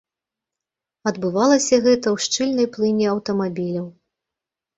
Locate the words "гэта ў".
1.85-2.25